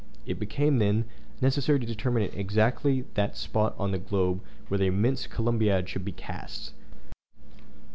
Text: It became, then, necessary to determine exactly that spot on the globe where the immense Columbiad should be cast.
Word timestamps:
It 0.25 0.39
became, 0.39 0.79
then, 0.79 1.05
necessary 1.41 1.79
to 1.79 1.85
determine 1.85 2.23
exactly 2.33 3.05
that 3.13 3.37
spot 3.37 3.75
on 3.77 3.91
the 3.91 3.99
globe 3.99 4.41
where 4.67 4.79
the 4.79 4.85
immense 4.87 5.27
Columbiad 5.27 5.87
should 5.87 6.03
be 6.05 6.11
cast. 6.11 6.73